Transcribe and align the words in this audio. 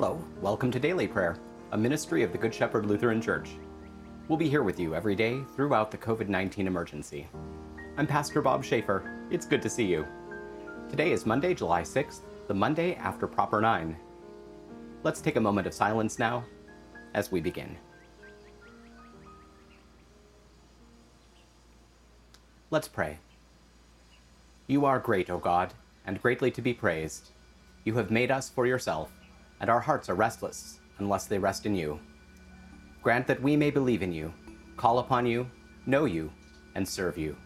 Hello, 0.00 0.24
welcome 0.40 0.70
to 0.70 0.78
Daily 0.78 1.08
Prayer, 1.08 1.36
a 1.72 1.76
ministry 1.76 2.22
of 2.22 2.30
the 2.30 2.38
Good 2.38 2.54
Shepherd 2.54 2.86
Lutheran 2.86 3.20
Church. 3.20 3.50
We'll 4.28 4.38
be 4.38 4.48
here 4.48 4.62
with 4.62 4.78
you 4.78 4.94
every 4.94 5.16
day 5.16 5.40
throughout 5.56 5.90
the 5.90 5.98
COVID 5.98 6.28
19 6.28 6.68
emergency. 6.68 7.26
I'm 7.96 8.06
Pastor 8.06 8.40
Bob 8.40 8.62
Schaefer. 8.62 9.26
It's 9.28 9.44
good 9.44 9.60
to 9.60 9.68
see 9.68 9.86
you. 9.86 10.06
Today 10.88 11.10
is 11.10 11.26
Monday, 11.26 11.52
July 11.52 11.82
6th, 11.82 12.20
the 12.46 12.54
Monday 12.54 12.94
after 12.94 13.26
Proper 13.26 13.60
9. 13.60 13.96
Let's 15.02 15.20
take 15.20 15.34
a 15.34 15.40
moment 15.40 15.66
of 15.66 15.74
silence 15.74 16.16
now 16.16 16.44
as 17.14 17.32
we 17.32 17.40
begin. 17.40 17.76
Let's 22.70 22.86
pray. 22.86 23.18
You 24.68 24.84
are 24.84 25.00
great, 25.00 25.28
O 25.28 25.38
God, 25.38 25.74
and 26.06 26.22
greatly 26.22 26.52
to 26.52 26.62
be 26.62 26.72
praised. 26.72 27.30
You 27.82 27.96
have 27.96 28.12
made 28.12 28.30
us 28.30 28.48
for 28.48 28.64
yourself, 28.64 29.10
and 29.60 29.70
our 29.70 29.80
hearts 29.80 30.08
are 30.08 30.14
restless 30.14 30.80
unless 30.98 31.26
they 31.26 31.38
rest 31.38 31.66
in 31.66 31.74
you. 31.74 31.98
Grant 33.02 33.26
that 33.26 33.42
we 33.42 33.56
may 33.56 33.70
believe 33.70 34.02
in 34.02 34.12
you, 34.12 34.32
call 34.76 34.98
upon 34.98 35.26
you, 35.26 35.48
know 35.86 36.04
you, 36.04 36.30
and 36.74 36.86
serve 36.86 37.16
you. 37.16 37.36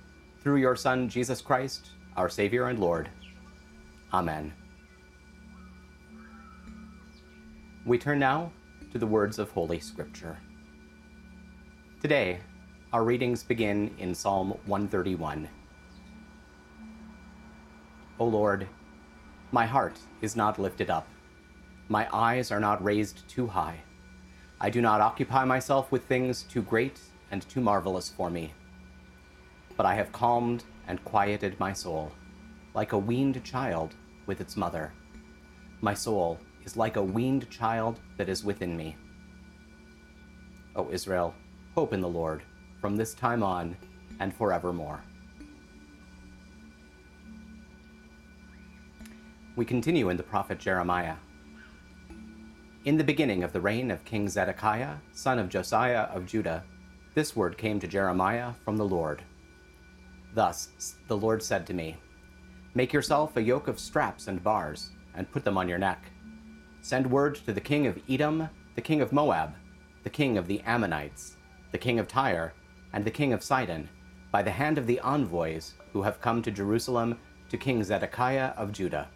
Through 0.43 0.57
your 0.57 0.77
Son, 0.77 1.09
Jesus 1.09 1.41
Christ, 1.41 1.91
our 2.16 2.29
Savior 2.29 2.69
and 2.69 2.79
Lord. 2.79 3.09
Amen. 4.12 4.52
We 7.87 7.98
turn 7.98 8.19
now 8.19 8.52
to 8.93 8.99
the 8.99 9.07
words 9.07 9.38
of 9.38 9.51
Holy 9.51 9.80
Scripture. 9.80 10.37
Today, 12.01 12.41
our 12.93 13.05
readings 13.05 13.43
begin 13.43 13.95
in 13.99 14.15
Psalm 14.15 14.51
131. 14.66 15.49
O 18.21 18.24
Lord, 18.24 18.68
my 19.51 19.65
heart 19.65 19.99
is 20.21 20.37
not 20.37 20.59
lifted 20.59 20.90
up, 20.90 21.09
my 21.88 22.09
eyes 22.13 22.51
are 22.51 22.61
not 22.61 22.83
raised 22.83 23.29
too 23.29 23.47
high. 23.47 23.80
I 24.61 24.71
do 24.71 24.80
not 24.80 25.01
occupy 25.01 25.45
myself 25.45 25.91
with 25.91 26.05
things 26.05 26.45
too 26.45 26.63
great 26.63 27.01
and 27.30 27.49
too 27.49 27.61
marvelous 27.61 28.09
for 28.09 28.30
me. 28.30 28.52
But 29.77 29.87
I 29.87 29.95
have 29.95 30.13
calmed 30.13 30.65
and 30.87 31.05
quieted 31.05 31.59
my 31.59 31.73
soul, 31.73 32.13
like 32.74 32.93
a 32.93 32.99
weaned 32.99 33.43
child 33.45 33.95
with 34.27 34.41
its 34.41 34.57
mother. 34.57 34.93
My 35.80 35.95
soul 35.95 36.39
is 36.65 36.77
like 36.77 36.97
a 36.97 37.02
weaned 37.02 37.51
child 37.51 37.99
that 38.17 38.29
is 38.29 38.45
within 38.45 38.77
me. 38.77 38.96
O 40.77 40.89
Israel, 40.91 41.35
hope 41.74 41.93
in 41.93 42.01
the 42.01 42.09
Lord 42.09 42.43
from 42.80 42.96
this 42.96 43.15
time 43.15 43.43
on 43.43 43.77
and 44.21 44.35
forevermore. 44.35 45.02
We 49.57 49.65
continue 49.65 50.09
in 50.09 50.17
the 50.17 50.23
prophet 50.23 50.59
Jeremiah. 50.59 51.17
In 52.85 52.97
the 52.97 53.05
beginning 53.05 53.45
of 53.45 53.52
the 53.52 53.61
reign 53.61 53.93
of 53.93 54.05
King 54.05 54.29
Zedekiah, 54.29 54.97
son 55.13 55.38
of 55.38 55.49
Josiah 55.49 56.09
of 56.13 56.27
Judah, 56.27 56.65
this 57.15 57.37
word 57.37 57.57
came 57.57 57.79
to 57.79 57.87
Jeremiah 57.87 58.55
from 58.65 58.77
the 58.77 58.85
Lord. 58.85 59.23
Thus 60.35 60.97
the 61.07 61.16
Lord 61.16 61.45
said 61.45 61.65
to 61.69 61.74
me, 61.74 61.97
Make 62.74 62.93
yourself 62.93 63.37
a 63.37 63.43
yoke 63.43 63.69
of 63.69 63.79
straps 63.79 64.27
and 64.27 64.43
bars, 64.43 64.91
and 65.15 65.31
put 65.31 65.44
them 65.44 65.56
on 65.56 65.69
your 65.69 65.78
neck. 65.78 66.11
Send 66.81 67.09
word 67.09 67.37
to 67.37 67.53
the 67.53 67.61
king 67.61 67.87
of 67.87 68.00
Edom, 68.09 68.49
the 68.75 68.81
king 68.81 69.00
of 69.00 69.12
Moab, 69.12 69.55
the 70.03 70.11
king 70.11 70.37
of 70.37 70.49
the 70.49 70.61
Ammonites, 70.62 71.37
the 71.71 71.78
king 71.78 72.00
of 72.00 72.09
Tyre, 72.09 72.53
and 72.93 73.05
the 73.05 73.12
king 73.12 73.33
of 73.33 73.44
Sidon, 73.44 73.89
by 74.33 74.43
the 74.43 74.50
hand 74.50 74.77
of 74.77 74.89
the 74.89 74.99
envoys 74.99 75.75
who 75.93 76.03
have 76.03 76.21
come 76.21 76.43
to 76.43 76.50
Jerusalem 76.50 77.17
to 77.49 77.56
King 77.56 77.84
Zedekiah 77.84 78.55
of 78.56 78.72
Judah. 78.72 79.09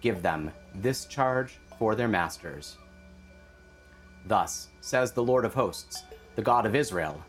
Give 0.00 0.22
them 0.22 0.52
this 0.76 1.06
charge 1.06 1.58
for 1.78 1.94
their 1.94 2.08
masters. 2.08 2.78
Thus 4.26 4.68
says 4.80 5.12
the 5.12 5.22
Lord 5.22 5.44
of 5.44 5.54
hosts, 5.54 6.04
the 6.34 6.42
God 6.42 6.66
of 6.66 6.74
Israel 6.74 7.22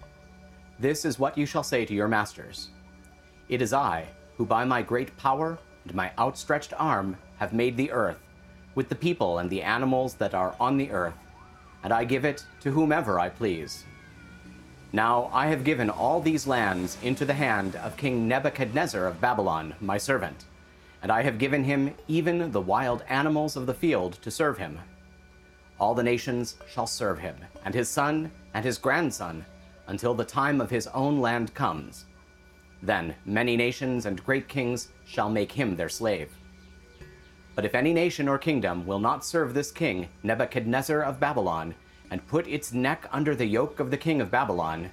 This 0.80 1.06
is 1.06 1.20
what 1.20 1.38
you 1.38 1.46
shall 1.46 1.64
say 1.64 1.86
to 1.86 1.94
your 1.94 2.08
masters 2.08 2.70
It 3.50 3.62
is 3.62 3.74
I, 3.74 4.08
who 4.36 4.46
by 4.46 4.66
my 4.66 4.82
great 4.82 5.16
power 5.18 5.58
and 5.86 5.94
my 5.94 6.12
outstretched 6.18 6.74
arm 6.78 7.16
have 7.38 7.54
made 7.54 7.78
the 7.78 7.92
earth, 7.92 8.20
with 8.76 8.90
the 8.90 8.96
people 8.96 9.38
and 9.38 9.50
the 9.50 9.62
animals 9.62 10.16
that 10.16 10.34
are 10.34 10.56
on 10.60 10.78
the 10.78 10.92
earth, 10.92 11.14
and 11.84 11.94
I 11.94 12.04
give 12.04 12.26
it 12.26 12.46
to 12.62 12.72
whomever 12.72 13.20
I 13.20 13.30
please. 13.30 13.86
Now 14.92 15.30
I 15.34 15.48
have 15.48 15.64
given 15.64 15.90
all 15.90 16.20
these 16.20 16.48
lands 16.48 16.98
into 17.04 17.26
the 17.26 17.34
hand 17.34 17.76
of 17.76 17.96
King 17.96 18.28
Nebuchadnezzar 18.28 19.06
of 19.06 19.22
Babylon, 19.22 19.76
my 19.80 19.98
servant 19.98 20.47
and 21.02 21.12
I 21.12 21.22
have 21.22 21.38
given 21.38 21.64
him 21.64 21.94
even 22.08 22.52
the 22.52 22.62
wild 22.62 23.04
animals 23.10 23.56
of 23.56 23.66
the 23.66 23.74
field 23.74 24.14
to 24.22 24.32
serve 24.32 24.58
him. 24.58 24.80
All 25.80 25.94
the 25.94 26.04
nations 26.04 26.56
shall 26.70 26.88
serve 26.88 27.20
him, 27.20 27.36
and 27.64 27.74
his 27.74 27.88
son 27.88 28.32
and 28.54 28.66
his 28.66 28.78
grandson, 28.78 29.46
until 29.88 30.14
the 30.14 30.26
time 30.26 30.60
of 30.60 30.70
his 30.70 30.88
own 30.88 31.20
land 31.20 31.54
comes. 31.54 32.06
Then 32.82 33.16
many 33.26 33.56
nations 33.56 34.06
and 34.06 34.24
great 34.24 34.48
kings 34.48 34.90
shall 35.06 35.30
make 35.30 35.52
him 35.52 35.76
their 35.76 35.90
slave. 35.90 36.32
But 37.56 37.66
if 37.66 37.74
any 37.74 37.94
nation 37.94 38.28
or 38.28 38.38
kingdom 38.38 38.86
will 38.86 39.00
not 39.00 39.26
serve 39.26 39.54
this 39.54 39.72
king, 39.72 40.10
Nebuchadnezzar 40.24 41.02
of 41.02 41.20
Babylon, 41.20 41.74
and 42.12 42.26
put 42.28 42.48
its 42.48 42.74
neck 42.74 43.08
under 43.12 43.36
the 43.36 43.46
yoke 43.46 43.80
of 43.80 43.92
the 43.92 43.98
king 43.98 44.22
of 44.22 44.32
Babylon, 44.32 44.90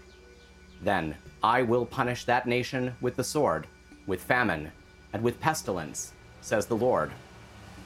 then 0.83 1.15
I 1.43 1.63
will 1.63 1.87
punish 1.87 2.25
that 2.25 2.47
nation 2.47 2.95
with 3.01 3.17
the 3.17 3.25
sword, 3.25 3.67
with 4.07 4.23
famine, 4.23 4.73
and 5.15 5.23
with 5.23 5.41
pestilence, 5.41 6.13
says 6.43 6.67
the 6.67 6.77
Lord, 6.77 7.13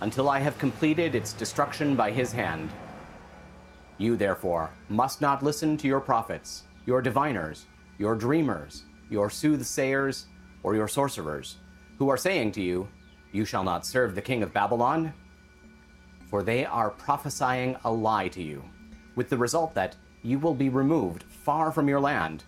until 0.01 0.31
I 0.31 0.41
have 0.41 0.59
completed 0.59 1.15
its 1.15 1.35
destruction 1.35 1.95
by 1.95 2.11
his 2.11 2.33
hand. 2.33 2.71
You, 3.99 4.17
therefore, 4.17 4.71
must 4.89 5.21
not 5.21 5.43
listen 5.43 5.77
to 5.77 5.87
your 5.87 6.01
prophets, 6.01 6.65
your 6.87 7.03
diviners, 7.03 7.67
your 7.99 8.15
dreamers, 8.15 8.85
your 9.11 9.29
soothsayers, 9.29 10.27
or 10.63 10.75
your 10.75 10.89
sorcerers, 10.89 11.57
who 11.99 12.09
are 12.09 12.17
saying 12.17 12.53
to 12.53 12.63
you, 12.63 12.89
You 13.31 13.45
shall 13.45 13.63
not 13.63 13.85
serve 13.85 14.15
the 14.15 14.23
king 14.23 14.43
of 14.43 14.55
Babylon. 14.55 15.13
For 16.31 16.43
they 16.43 16.65
are 16.65 16.91
prophesying 16.91 17.77
a 17.85 17.93
lie 17.93 18.29
to 18.29 18.43
you, 18.43 18.63
with 19.17 19.29
the 19.29 19.37
result 19.37 19.75
that 19.75 19.97
you 20.23 20.39
will 20.39 20.55
be 20.55 20.71
removed 20.71 21.25
far 21.25 21.73
from 21.73 21.89
your 21.89 22.01
land. 22.01 22.45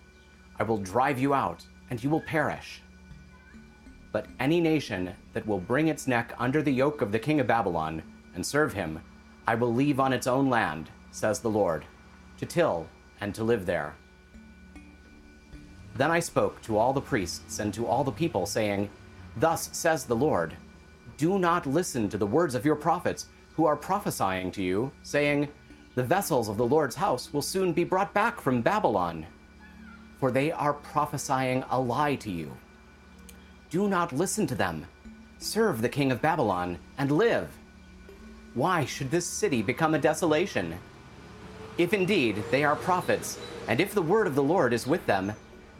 I 0.57 0.63
will 0.63 0.77
drive 0.77 1.19
you 1.19 1.35
out, 1.35 1.63
and 1.91 2.03
you 2.03 2.09
will 2.09 2.21
perish. 2.21 2.81
But 4.11 4.27
any 4.39 4.59
nation 4.59 5.13
that 5.33 5.47
will 5.47 5.59
bring 5.59 5.87
its 5.87 6.07
neck 6.07 6.33
under 6.37 6.61
the 6.61 6.73
yoke 6.73 7.01
of 7.01 7.11
the 7.11 7.19
king 7.19 7.39
of 7.39 7.47
Babylon 7.47 8.03
and 8.35 8.45
serve 8.45 8.73
him, 8.73 8.99
I 9.47 9.55
will 9.55 9.73
leave 9.73 9.99
on 9.99 10.13
its 10.13 10.27
own 10.27 10.49
land, 10.49 10.89
says 11.11 11.39
the 11.39 11.49
Lord, 11.49 11.85
to 12.37 12.45
till 12.45 12.87
and 13.21 13.33
to 13.35 13.43
live 13.43 13.65
there. 13.65 13.95
Then 15.95 16.11
I 16.11 16.19
spoke 16.19 16.61
to 16.63 16.77
all 16.77 16.93
the 16.93 17.01
priests 17.01 17.59
and 17.59 17.73
to 17.73 17.85
all 17.85 18.03
the 18.03 18.11
people, 18.11 18.45
saying, 18.45 18.89
Thus 19.37 19.69
says 19.71 20.05
the 20.05 20.15
Lord, 20.15 20.55
Do 21.17 21.37
not 21.37 21.65
listen 21.65 22.09
to 22.09 22.17
the 22.17 22.27
words 22.27 22.55
of 22.55 22.65
your 22.65 22.75
prophets, 22.75 23.27
who 23.53 23.65
are 23.65 23.75
prophesying 23.75 24.51
to 24.51 24.63
you, 24.63 24.91
saying, 25.03 25.49
The 25.95 26.03
vessels 26.03 26.49
of 26.49 26.57
the 26.57 26.65
Lord's 26.65 26.95
house 26.95 27.33
will 27.33 27.41
soon 27.41 27.73
be 27.73 27.83
brought 27.83 28.13
back 28.13 28.39
from 28.39 28.61
Babylon. 28.61 29.25
For 30.19 30.31
they 30.31 30.51
are 30.51 30.73
prophesying 30.73 31.63
a 31.69 31.79
lie 31.79 32.15
to 32.15 32.31
you. 32.31 32.55
Do 33.71 33.87
not 33.87 34.11
listen 34.11 34.45
to 34.47 34.55
them. 34.55 34.85
Serve 35.39 35.81
the 35.81 35.87
king 35.87 36.11
of 36.11 36.21
Babylon 36.21 36.77
and 36.97 37.09
live. 37.09 37.47
Why 38.53 38.83
should 38.83 39.09
this 39.09 39.25
city 39.25 39.61
become 39.61 39.93
a 39.93 39.99
desolation? 39.99 40.77
If 41.77 41.93
indeed 41.93 42.43
they 42.51 42.65
are 42.65 42.75
prophets, 42.75 43.39
and 43.69 43.79
if 43.79 43.93
the 43.93 44.01
word 44.01 44.27
of 44.27 44.35
the 44.35 44.43
Lord 44.43 44.73
is 44.73 44.85
with 44.85 45.05
them, 45.05 45.31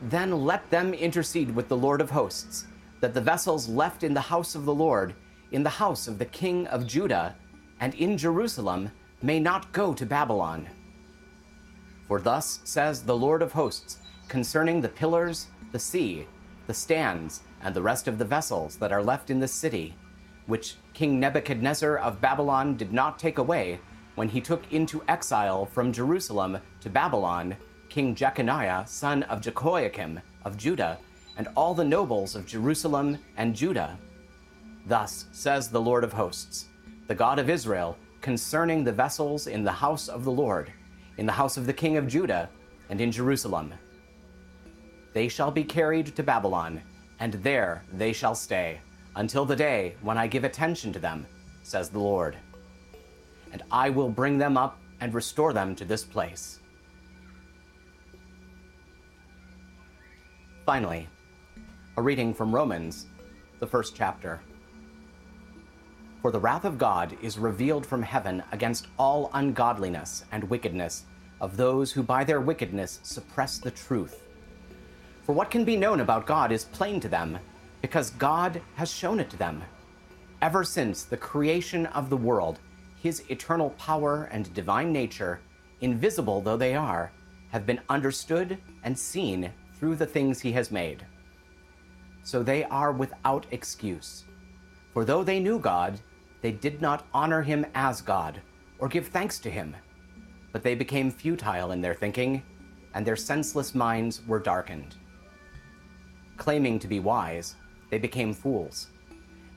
then 0.03 0.45
let 0.45 0.69
them 0.69 0.93
intercede 0.93 1.53
with 1.53 1.67
the 1.67 1.75
Lord 1.75 1.99
of 1.99 2.09
hosts, 2.09 2.65
that 3.01 3.13
the 3.13 3.19
vessels 3.19 3.67
left 3.67 4.03
in 4.03 4.13
the 4.13 4.21
house 4.21 4.55
of 4.55 4.63
the 4.63 4.73
Lord, 4.73 5.13
in 5.51 5.61
the 5.61 5.69
house 5.69 6.07
of 6.07 6.17
the 6.17 6.25
king 6.25 6.67
of 6.67 6.87
Judah, 6.87 7.35
and 7.81 7.93
in 7.95 8.17
Jerusalem, 8.17 8.89
may 9.21 9.37
not 9.37 9.73
go 9.73 9.93
to 9.93 10.05
Babylon. 10.05 10.69
For 12.07 12.21
thus 12.21 12.61
says 12.63 13.03
the 13.03 13.17
Lord 13.17 13.41
of 13.41 13.51
hosts 13.51 13.97
concerning 14.29 14.79
the 14.79 14.87
pillars, 14.87 15.47
the 15.73 15.79
sea, 15.79 16.25
the 16.67 16.73
stands, 16.73 17.41
and 17.63 17.75
the 17.75 17.81
rest 17.81 18.07
of 18.07 18.17
the 18.17 18.25
vessels 18.25 18.75
that 18.77 18.91
are 18.91 19.03
left 19.03 19.29
in 19.29 19.39
the 19.39 19.47
city, 19.47 19.95
which 20.47 20.75
King 20.93 21.19
Nebuchadnezzar 21.19 21.97
of 21.97 22.21
Babylon 22.21 22.75
did 22.75 22.93
not 22.93 23.19
take 23.19 23.37
away 23.37 23.79
when 24.15 24.29
he 24.29 24.41
took 24.41 24.71
into 24.71 25.03
exile 25.07 25.65
from 25.65 25.93
Jerusalem 25.93 26.57
to 26.81 26.89
Babylon 26.89 27.55
King 27.89 28.15
Jeconiah, 28.15 28.85
son 28.87 29.23
of 29.23 29.41
Jehoiakim 29.41 30.19
of 30.45 30.57
Judah, 30.57 30.97
and 31.37 31.47
all 31.55 31.73
the 31.73 31.83
nobles 31.83 32.35
of 32.35 32.45
Jerusalem 32.45 33.17
and 33.37 33.55
Judah. 33.55 33.97
Thus 34.85 35.25
says 35.31 35.69
the 35.69 35.81
Lord 35.81 36.03
of 36.03 36.13
hosts, 36.13 36.67
the 37.07 37.15
God 37.15 37.39
of 37.39 37.49
Israel, 37.49 37.97
concerning 38.21 38.83
the 38.83 38.91
vessels 38.91 39.47
in 39.47 39.63
the 39.63 39.71
house 39.71 40.07
of 40.07 40.23
the 40.23 40.31
Lord, 40.31 40.71
in 41.17 41.25
the 41.25 41.31
house 41.31 41.57
of 41.57 41.65
the 41.65 41.73
king 41.73 41.97
of 41.97 42.07
Judah, 42.07 42.49
and 42.89 43.01
in 43.01 43.11
Jerusalem. 43.11 43.73
They 45.13 45.27
shall 45.27 45.51
be 45.51 45.63
carried 45.63 46.15
to 46.15 46.23
Babylon 46.23 46.81
and 47.21 47.33
there 47.35 47.83
they 47.93 48.11
shall 48.11 48.35
stay, 48.35 48.81
until 49.15 49.45
the 49.45 49.55
day 49.55 49.95
when 50.01 50.17
I 50.17 50.25
give 50.27 50.43
attention 50.43 50.91
to 50.93 50.99
them, 50.99 51.25
says 51.63 51.89
the 51.89 51.99
Lord. 51.99 52.35
and 53.51 53.63
I 53.71 53.89
will 53.89 54.09
bring 54.09 54.37
them 54.37 54.57
up 54.57 54.79
and 54.99 55.13
restore 55.13 55.53
them 55.53 55.75
to 55.75 55.85
this 55.85 56.03
place. 56.03 56.59
Finally, 60.65 61.07
a 61.97 62.01
reading 62.01 62.33
from 62.33 62.53
Romans, 62.53 63.07
the 63.59 63.67
first 63.67 63.95
chapter. 63.95 64.39
For 66.21 66.31
the 66.31 66.39
wrath 66.39 66.65
of 66.65 66.77
God 66.77 67.17
is 67.21 67.39
revealed 67.39 67.85
from 67.85 68.01
heaven 68.03 68.43
against 68.51 68.87
all 68.97 69.31
ungodliness 69.33 70.23
and 70.31 70.43
wickedness 70.49 71.05
of 71.41 71.57
those 71.57 71.91
who 71.91 72.03
by 72.03 72.23
their 72.23 72.41
wickedness 72.41 72.99
suppress 73.03 73.57
the 73.57 73.71
truth. 73.71 74.21
For 75.31 75.35
what 75.35 75.49
can 75.49 75.63
be 75.63 75.77
known 75.77 76.01
about 76.01 76.25
God 76.25 76.51
is 76.51 76.65
plain 76.65 76.99
to 76.99 77.07
them, 77.07 77.39
because 77.81 78.09
God 78.09 78.61
has 78.75 78.91
shown 78.91 79.17
it 79.17 79.29
to 79.29 79.37
them. 79.37 79.63
Ever 80.41 80.65
since 80.65 81.05
the 81.05 81.15
creation 81.15 81.85
of 81.85 82.09
the 82.09 82.17
world, 82.17 82.59
his 83.01 83.23
eternal 83.29 83.69
power 83.77 84.25
and 84.33 84.53
divine 84.53 84.91
nature, 84.91 85.39
invisible 85.79 86.41
though 86.41 86.57
they 86.57 86.75
are, 86.75 87.13
have 87.47 87.65
been 87.65 87.79
understood 87.87 88.57
and 88.83 88.99
seen 88.99 89.49
through 89.79 89.95
the 89.95 90.05
things 90.05 90.41
he 90.41 90.51
has 90.51 90.69
made. 90.69 91.05
So 92.23 92.43
they 92.43 92.65
are 92.65 92.91
without 92.91 93.45
excuse. 93.51 94.25
For 94.93 95.05
though 95.05 95.23
they 95.23 95.39
knew 95.39 95.59
God, 95.59 95.97
they 96.41 96.51
did 96.51 96.81
not 96.81 97.07
honor 97.13 97.41
him 97.41 97.65
as 97.73 98.01
God 98.01 98.41
or 98.79 98.89
give 98.89 99.07
thanks 99.07 99.39
to 99.39 99.49
him. 99.49 99.77
But 100.51 100.61
they 100.61 100.75
became 100.75 101.09
futile 101.09 101.71
in 101.71 101.79
their 101.79 101.95
thinking, 101.95 102.43
and 102.93 103.07
their 103.07 103.15
senseless 103.15 103.73
minds 103.73 104.27
were 104.27 104.37
darkened. 104.37 104.97
Claiming 106.41 106.79
to 106.79 106.87
be 106.87 106.99
wise, 106.99 107.53
they 107.91 107.99
became 107.99 108.33
fools, 108.33 108.87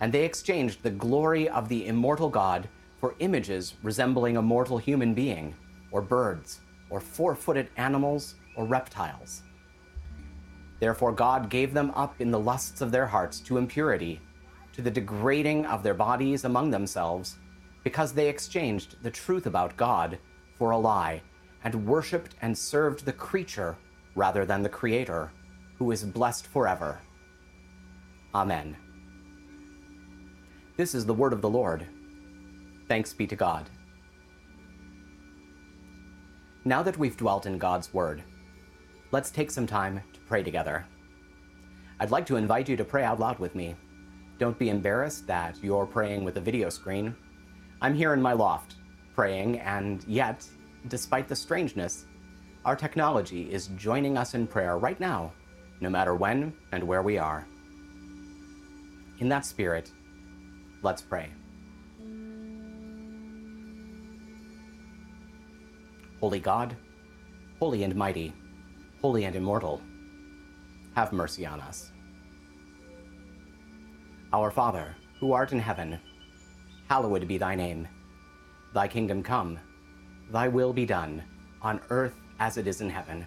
and 0.03 0.13
they 0.13 0.23
exchanged 0.23 0.83
the 0.83 0.91
glory 0.91 1.49
of 1.49 1.67
the 1.67 1.87
immortal 1.87 2.29
God 2.29 2.69
for 3.01 3.15
images 3.21 3.73
resembling 3.83 4.37
a 4.37 4.43
mortal 4.43 4.77
human 4.77 5.15
being, 5.15 5.55
or 5.93 6.03
birds, 6.03 6.61
or 6.91 7.01
four 7.01 7.35
footed 7.35 7.71
animals, 7.79 8.35
or 8.55 8.67
reptiles. 8.67 9.45
Therefore, 10.79 11.11
God 11.13 11.49
gave 11.49 11.73
them 11.73 11.91
up 11.93 12.21
in 12.21 12.31
the 12.31 12.39
lusts 12.39 12.83
of 12.83 12.93
their 12.93 13.07
hearts 13.07 13.41
to 13.41 13.57
impurity, 13.57 14.21
to 14.75 14.83
the 14.83 14.91
degrading 14.91 15.65
of 15.65 15.83
their 15.83 15.95
bodies 15.95 16.45
among 16.45 16.71
themselves, 16.71 17.39
because 17.83 18.13
they 18.13 18.29
exchanged 18.29 19.03
the 19.03 19.11
truth 19.11 19.47
about 19.47 19.75
God 19.79 20.19
for 20.59 20.73
a 20.73 20.77
lie, 20.77 21.23
and 21.65 21.87
worshipped 21.87 22.35
and 22.43 22.59
served 22.59 23.07
the 23.07 23.13
creature 23.15 23.75
rather 24.15 24.45
than 24.45 24.63
the 24.63 24.69
Creator, 24.69 25.31
who 25.85 25.91
is 25.91 26.03
blessed 26.03 26.47
forever. 26.47 26.99
Amen. 28.35 28.75
This 30.79 30.95
is 30.95 31.05
the 31.05 31.13
word 31.13 31.35
of 31.35 31.43
the 31.43 31.51
Lord. 31.51 31.87
Thanks 32.89 33.13
be 33.13 33.27
to 33.27 33.37
God. 33.37 33.69
Now 36.65 36.83
that 36.83 36.97
we've 36.97 37.19
dwelt 37.19 37.45
in 37.45 37.59
God's 37.59 37.93
Word, 37.93 38.23
let's 39.11 39.31
take 39.31 39.51
some 39.51 39.67
time 39.67 40.01
to 40.15 40.21
pray 40.21 40.43
together. 40.43 40.87
I'd 42.01 42.11
like 42.11 42.25
to 42.27 42.37
invite 42.37 42.71
you 42.71 42.79
to 42.79 42.85
pray 42.85 43.05
out 43.05 43.21
loud 43.21 43.39
with 43.39 43.55
me. 43.55 43.77
Don't 44.39 44.59
be 44.59 44.71
embarrassed 44.71 45.27
that 45.27 45.63
you're 45.63 45.85
praying 45.85 46.25
with 46.25 46.39
a 46.39 46.41
video 46.41 46.71
screen. 46.71 47.15
I'm 47.83 47.95
here 47.95 48.15
in 48.15 48.23
my 48.23 48.33
loft, 48.33 48.77
praying, 49.15 49.59
and 49.61 50.03
yet, 50.09 50.49
despite 50.89 51.29
the 51.29 51.37
strangeness, 51.37 52.07
our 52.65 52.75
technology 52.75 53.53
is 53.53 53.67
joining 53.77 54.17
us 54.17 54.33
in 54.33 54.47
prayer 54.47 54.79
right 54.79 54.99
now, 54.99 55.35
no 55.81 55.91
matter 55.91 56.15
when 56.15 56.53
and 56.73 56.83
where 56.83 57.03
we 57.03 57.19
are. 57.19 57.47
In 59.19 59.29
that 59.29 59.47
spirit, 59.47 59.93
let's 60.83 61.03
pray. 61.03 61.31
Holy 66.21 66.41
God, 66.41 66.77
holy 67.59 67.83
and 67.85 67.95
mighty, 67.95 68.33
holy 69.01 69.25
and 69.25 69.37
immortal, 69.37 69.83
have 70.95 71.13
mercy 71.13 71.45
on 71.45 71.61
us. 71.61 71.91
Our 74.33 74.51
Father, 74.51 74.97
who 75.21 75.33
art 75.33 75.53
in 75.53 75.59
heaven, 75.59 76.01
hallowed 76.89 77.29
be 77.29 77.39
thy 77.39 77.55
name. 77.55 77.87
Thy 78.73 78.89
kingdom 78.89 79.23
come, 79.23 79.59
thy 80.31 80.49
will 80.49 80.73
be 80.73 80.87
done, 80.87 81.23
on 81.63 81.81
earth 81.91 82.15
as 82.41 82.57
it 82.57 82.67
is 82.67 82.81
in 82.81 82.91
heaven. 82.91 83.27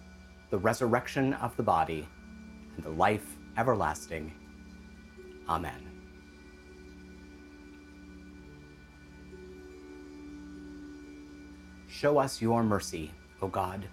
the 0.51 0.57
resurrection 0.57 1.33
of 1.35 1.55
the 1.55 1.63
body, 1.63 2.05
and 2.75 2.85
the 2.85 2.89
life 2.89 3.37
everlasting. 3.57 4.33
Amen. 5.47 5.87
Show 11.87 12.17
us 12.17 12.41
your 12.41 12.63
mercy, 12.63 13.11
O 13.41 13.47
God, 13.47 13.87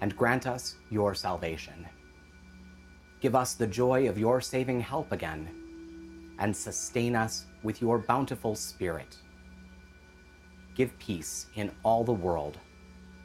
and 0.00 0.16
grant 0.16 0.48
us 0.48 0.76
your 0.90 1.14
salvation. 1.14 1.86
Give 3.20 3.36
us 3.36 3.54
the 3.54 3.66
joy 3.66 4.08
of 4.08 4.18
your 4.18 4.40
saving 4.40 4.80
help 4.80 5.12
again, 5.12 5.48
and 6.40 6.56
sustain 6.56 7.14
us 7.14 7.46
with 7.62 7.80
your 7.80 7.98
bountiful 7.98 8.56
Spirit. 8.56 9.16
Give 10.74 10.98
peace 10.98 11.46
in 11.54 11.70
all 11.84 12.02
the 12.02 12.12
world, 12.12 12.58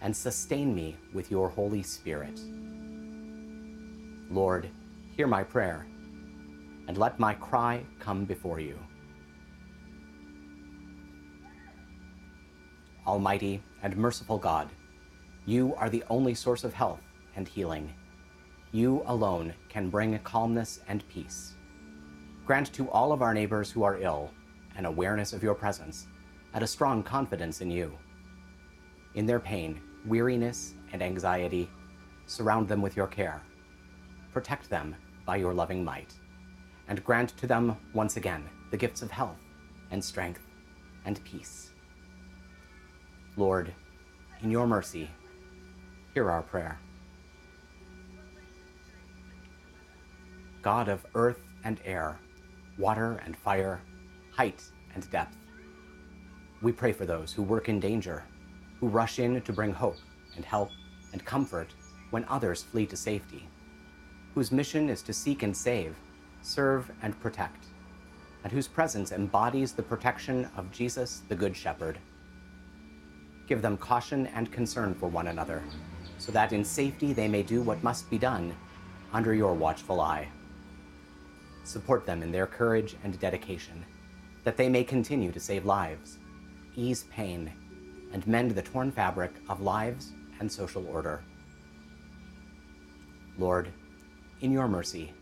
and 0.00 0.14
sustain 0.14 0.74
me 0.74 0.96
with 1.12 1.30
your 1.30 1.48
Holy 1.48 1.82
Spirit. 1.82 2.40
Lord, 4.30 4.70
hear 5.16 5.26
my 5.26 5.42
prayer, 5.42 5.86
and 6.88 6.96
let 6.96 7.18
my 7.18 7.34
cry 7.34 7.84
come 7.98 8.24
before 8.24 8.60
you. 8.60 8.78
Almighty 13.06 13.62
and 13.82 13.96
merciful 13.96 14.38
God, 14.38 14.68
you 15.46 15.74
are 15.76 15.90
the 15.90 16.04
only 16.10 16.34
source 16.34 16.64
of 16.64 16.72
health 16.72 17.00
and 17.36 17.48
healing. 17.48 17.92
You 18.72 19.02
alone 19.06 19.52
can 19.68 19.90
bring 19.90 20.18
calmness 20.20 20.80
and 20.86 21.06
peace. 21.08 21.54
Grant 22.46 22.72
to 22.74 22.88
all 22.90 23.12
of 23.12 23.22
our 23.22 23.34
neighbors 23.34 23.70
who 23.70 23.82
are 23.82 24.00
ill 24.00 24.30
an 24.76 24.86
awareness 24.86 25.32
of 25.32 25.42
your 25.42 25.54
presence 25.54 26.06
and 26.54 26.62
a 26.62 26.66
strong 26.66 27.02
confidence 27.02 27.60
in 27.60 27.70
you. 27.70 27.92
In 29.14 29.26
their 29.26 29.40
pain, 29.40 29.80
weariness, 30.06 30.74
and 30.92 31.02
anxiety, 31.02 31.70
surround 32.26 32.68
them 32.68 32.82
with 32.82 32.96
your 32.96 33.06
care. 33.06 33.42
Protect 34.32 34.68
them 34.68 34.94
by 35.26 35.36
your 35.36 35.54
loving 35.54 35.84
might, 35.84 36.14
and 36.88 37.04
grant 37.04 37.36
to 37.36 37.46
them 37.46 37.76
once 37.92 38.16
again 38.16 38.48
the 38.70 38.76
gifts 38.76 39.02
of 39.02 39.10
health 39.10 39.38
and 39.90 40.02
strength 40.02 40.46
and 41.04 41.22
peace 41.24 41.70
Lord, 43.36 43.72
in 44.42 44.50
your 44.50 44.66
mercy, 44.66 45.08
hear 46.14 46.30
our 46.30 46.42
prayer. 46.42 46.78
God 50.62 50.88
of 50.88 51.06
earth 51.14 51.42
and 51.64 51.80
air, 51.84 52.18
water 52.76 53.20
and 53.24 53.36
fire, 53.36 53.80
height 54.32 54.62
and 54.94 55.08
depth, 55.10 55.36
we 56.60 56.72
pray 56.72 56.92
for 56.92 57.06
those 57.06 57.32
who 57.32 57.42
work 57.42 57.68
in 57.68 57.80
danger, 57.80 58.24
who 58.80 58.88
rush 58.88 59.18
in 59.18 59.40
to 59.42 59.52
bring 59.52 59.72
hope 59.72 59.98
and 60.36 60.44
help 60.44 60.70
and 61.12 61.24
comfort 61.24 61.68
when 62.10 62.24
others 62.24 62.62
flee 62.62 62.86
to 62.86 62.96
safety, 62.96 63.46
whose 64.34 64.50
mission 64.50 64.88
is 64.88 65.02
to 65.02 65.12
seek 65.12 65.42
and 65.42 65.56
save, 65.56 65.94
serve 66.42 66.90
and 67.02 67.18
protect, 67.20 67.66
and 68.42 68.52
whose 68.52 68.66
presence 68.66 69.12
embodies 69.12 69.72
the 69.72 69.82
protection 69.82 70.48
of 70.56 70.72
Jesus, 70.72 71.22
the 71.28 71.36
Good 71.36 71.56
Shepherd. 71.56 71.98
Give 73.46 73.62
them 73.62 73.76
caution 73.76 74.26
and 74.28 74.50
concern 74.50 74.94
for 74.94 75.08
one 75.08 75.26
another, 75.26 75.62
so 76.18 76.32
that 76.32 76.52
in 76.52 76.64
safety 76.64 77.12
they 77.12 77.28
may 77.28 77.42
do 77.42 77.60
what 77.60 77.82
must 77.82 78.08
be 78.08 78.18
done 78.18 78.54
under 79.12 79.34
your 79.34 79.54
watchful 79.54 80.00
eye. 80.00 80.28
Support 81.64 82.06
them 82.06 82.22
in 82.22 82.32
their 82.32 82.46
courage 82.46 82.96
and 83.04 83.18
dedication, 83.20 83.84
that 84.44 84.56
they 84.56 84.68
may 84.68 84.84
continue 84.84 85.32
to 85.32 85.40
save 85.40 85.66
lives, 85.66 86.18
ease 86.76 87.04
pain, 87.10 87.52
and 88.12 88.26
mend 88.26 88.52
the 88.52 88.62
torn 88.62 88.90
fabric 88.90 89.32
of 89.48 89.60
lives 89.60 90.12
and 90.40 90.50
social 90.50 90.86
order. 90.88 91.22
Lord, 93.38 93.70
in 94.40 94.52
your 94.52 94.68
mercy, 94.68 95.12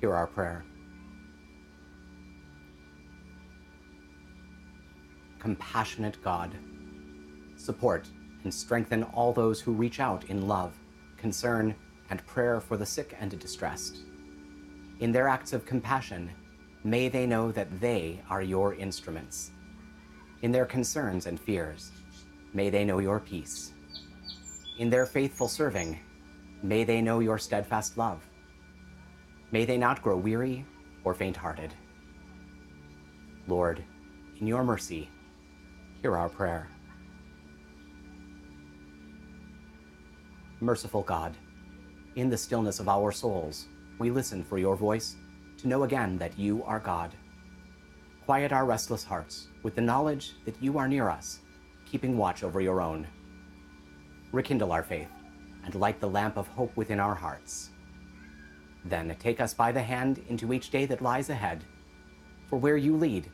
hear 0.00 0.14
our 0.14 0.26
prayer. 0.26 0.64
Compassionate 5.38 6.22
God, 6.22 6.54
support 7.56 8.08
and 8.44 8.52
strengthen 8.52 9.02
all 9.04 9.32
those 9.32 9.60
who 9.60 9.72
reach 9.72 10.00
out 10.00 10.24
in 10.24 10.48
love, 10.48 10.74
concern, 11.16 11.74
and 12.10 12.24
prayer 12.26 12.60
for 12.60 12.76
the 12.76 12.86
sick 12.86 13.16
and 13.20 13.38
distressed. 13.38 13.98
In 15.00 15.12
their 15.12 15.28
acts 15.28 15.52
of 15.52 15.64
compassion, 15.64 16.30
may 16.84 17.08
they 17.08 17.26
know 17.26 17.52
that 17.52 17.80
they 17.80 18.20
are 18.28 18.42
your 18.42 18.74
instruments. 18.74 19.50
In 20.42 20.52
their 20.52 20.66
concerns 20.66 21.26
and 21.26 21.38
fears, 21.38 21.92
may 22.52 22.70
they 22.70 22.84
know 22.84 22.98
your 22.98 23.20
peace. 23.20 23.72
In 24.78 24.90
their 24.90 25.06
faithful 25.06 25.48
serving, 25.48 25.98
may 26.62 26.84
they 26.84 27.00
know 27.00 27.20
your 27.20 27.38
steadfast 27.38 27.96
love. 27.98 28.22
May 29.50 29.64
they 29.64 29.76
not 29.76 30.02
grow 30.02 30.16
weary 30.16 30.64
or 31.04 31.14
faint 31.14 31.36
hearted. 31.36 31.74
Lord, 33.48 33.84
in 34.40 34.46
your 34.46 34.64
mercy, 34.64 35.10
hear 36.00 36.16
our 36.16 36.28
prayer. 36.28 36.68
Merciful 40.60 41.02
God, 41.02 41.36
in 42.14 42.30
the 42.30 42.36
stillness 42.36 42.78
of 42.78 42.88
our 42.88 43.10
souls, 43.12 43.66
we 43.98 44.10
listen 44.10 44.44
for 44.44 44.58
your 44.58 44.76
voice 44.76 45.16
to 45.58 45.68
know 45.68 45.84
again 45.84 46.18
that 46.18 46.38
you 46.38 46.62
are 46.64 46.78
God. 46.78 47.14
Quiet 48.24 48.52
our 48.52 48.64
restless 48.64 49.04
hearts 49.04 49.48
with 49.62 49.74
the 49.74 49.80
knowledge 49.80 50.34
that 50.44 50.60
you 50.62 50.78
are 50.78 50.88
near 50.88 51.08
us, 51.08 51.40
keeping 51.92 52.16
watch 52.16 52.42
over 52.42 52.62
your 52.62 52.80
own. 52.80 53.06
Rekindle 54.32 54.72
our 54.72 54.82
faith 54.82 55.10
and 55.62 55.74
light 55.74 56.00
the 56.00 56.08
lamp 56.08 56.38
of 56.38 56.48
hope 56.48 56.74
within 56.74 56.98
our 56.98 57.14
hearts. 57.14 57.68
Then 58.86 59.14
take 59.18 59.42
us 59.42 59.52
by 59.52 59.72
the 59.72 59.82
hand 59.82 60.24
into 60.30 60.54
each 60.54 60.70
day 60.70 60.86
that 60.86 61.02
lies 61.02 61.28
ahead, 61.28 61.64
for 62.48 62.56
where 62.56 62.78
you 62.78 62.96
lead, 62.96 63.30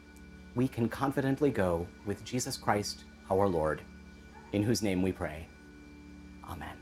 we 0.57 0.67
can 0.67 0.88
confidently 0.88 1.50
go 1.53 1.87
with 2.05 2.25
Jesus 2.25 2.57
Christ, 2.57 3.05
our 3.31 3.47
Lord, 3.47 3.81
in 4.53 4.65
whose 4.65 4.83
name 4.83 5.03
we 5.03 5.12
pray. 5.12 5.47
Amen. 6.50 6.77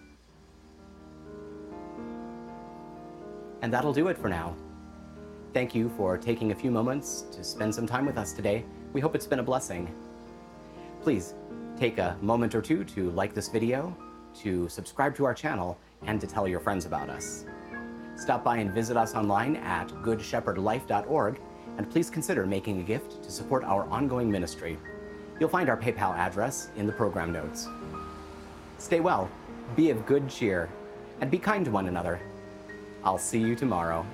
And 3.60 3.70
that'll 3.70 3.92
do 3.92 4.08
it 4.08 4.16
for 4.16 4.30
now. 4.30 4.56
Thank 5.52 5.74
you 5.74 5.90
for 5.90 6.16
taking 6.16 6.52
a 6.52 6.54
few 6.54 6.70
moments 6.70 7.26
to 7.32 7.44
spend 7.44 7.74
some 7.74 7.86
time 7.86 8.06
with 8.06 8.16
us 8.16 8.32
today. 8.32 8.64
We 8.94 9.02
hope 9.02 9.14
it's 9.14 9.26
been 9.26 9.40
a 9.40 9.42
blessing. 9.42 9.94
Please 11.02 11.34
take 11.76 11.98
a 11.98 12.16
moment 12.20 12.54
or 12.54 12.62
two 12.62 12.84
to 12.84 13.10
like 13.10 13.34
this 13.34 13.48
video, 13.48 13.96
to 14.40 14.68
subscribe 14.68 15.14
to 15.16 15.24
our 15.24 15.34
channel, 15.34 15.78
and 16.02 16.20
to 16.20 16.26
tell 16.26 16.48
your 16.48 16.60
friends 16.60 16.86
about 16.86 17.10
us. 17.10 17.44
Stop 18.16 18.42
by 18.42 18.56
and 18.56 18.72
visit 18.72 18.96
us 18.96 19.14
online 19.14 19.56
at 19.56 19.88
goodshepherdlife.org, 20.02 21.40
and 21.76 21.90
please 21.90 22.08
consider 22.08 22.46
making 22.46 22.80
a 22.80 22.82
gift 22.82 23.22
to 23.22 23.30
support 23.30 23.62
our 23.64 23.84
ongoing 23.88 24.30
ministry. 24.30 24.78
You'll 25.38 25.50
find 25.50 25.68
our 25.68 25.76
PayPal 25.76 26.16
address 26.16 26.70
in 26.76 26.86
the 26.86 26.92
program 26.92 27.32
notes. 27.32 27.68
Stay 28.78 29.00
well, 29.00 29.30
be 29.74 29.90
of 29.90 30.06
good 30.06 30.28
cheer, 30.28 30.70
and 31.20 31.30
be 31.30 31.38
kind 31.38 31.64
to 31.66 31.70
one 31.70 31.88
another. 31.88 32.20
I'll 33.04 33.18
see 33.18 33.40
you 33.40 33.54
tomorrow. 33.54 34.06